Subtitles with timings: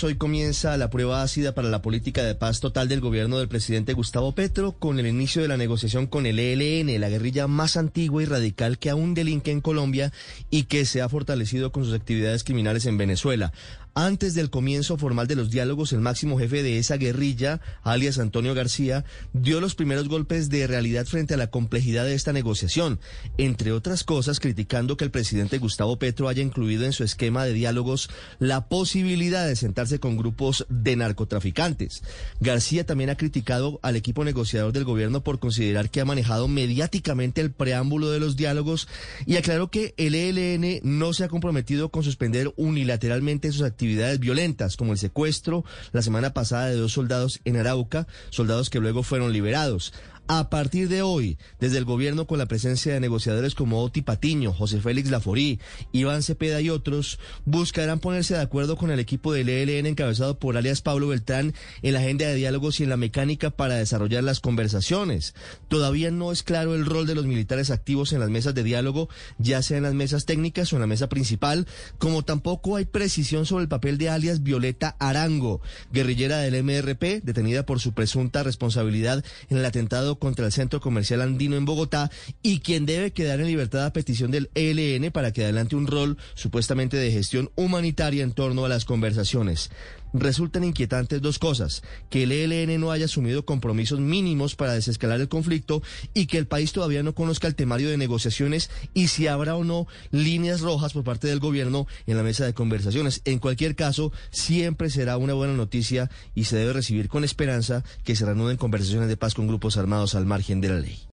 [0.00, 3.94] Hoy comienza la prueba ácida para la política de paz total del gobierno del presidente
[3.94, 8.22] Gustavo Petro con el inicio de la negociación con el ELN, la guerrilla más antigua
[8.22, 10.12] y radical que aún delinque en Colombia
[10.50, 13.52] y que se ha fortalecido con sus actividades criminales en Venezuela.
[14.00, 18.54] Antes del comienzo formal de los diálogos, el máximo jefe de esa guerrilla, alias Antonio
[18.54, 23.00] García, dio los primeros golpes de realidad frente a la complejidad de esta negociación,
[23.38, 27.52] entre otras cosas criticando que el presidente Gustavo Petro haya incluido en su esquema de
[27.54, 32.04] diálogos la posibilidad de sentarse con grupos de narcotraficantes.
[32.38, 37.40] García también ha criticado al equipo negociador del gobierno por considerar que ha manejado mediáticamente
[37.40, 38.86] el preámbulo de los diálogos
[39.26, 44.20] y aclaró que el ELN no se ha comprometido con suspender unilateralmente sus actividades actividades
[44.20, 49.02] violentas, como el secuestro la semana pasada de dos soldados en Arauca, soldados que luego
[49.02, 49.94] fueron liberados.
[50.30, 54.52] A partir de hoy, desde el gobierno con la presencia de negociadores como Oti Patiño,
[54.52, 55.58] José Félix Laforí,
[55.90, 60.58] Iván Cepeda y otros, buscarán ponerse de acuerdo con el equipo del ELN encabezado por
[60.58, 64.40] alias Pablo Beltrán en la agenda de diálogos y en la mecánica para desarrollar las
[64.40, 65.34] conversaciones.
[65.68, 69.08] Todavía no es claro el rol de los militares activos en las mesas de diálogo,
[69.38, 71.66] ya sea en las mesas técnicas o en la mesa principal,
[71.96, 77.64] como tampoco hay precisión sobre el papel de alias Violeta Arango, guerrillera del MRP, detenida
[77.64, 82.10] por su presunta responsabilidad en el atentado contra el Centro Comercial Andino en Bogotá
[82.42, 86.16] y quien debe quedar en libertad a petición del ELN para que adelante un rol
[86.34, 89.70] supuestamente de gestión humanitaria en torno a las conversaciones.
[90.12, 95.28] Resultan inquietantes dos cosas, que el ELN no haya asumido compromisos mínimos para desescalar el
[95.28, 95.82] conflicto
[96.14, 99.64] y que el país todavía no conozca el temario de negociaciones y si habrá o
[99.64, 103.20] no líneas rojas por parte del gobierno en la mesa de conversaciones.
[103.24, 108.16] En cualquier caso, siempre será una buena noticia y se debe recibir con esperanza que
[108.16, 110.98] se reanuden conversaciones de paz con grupos armados al margen de la ley.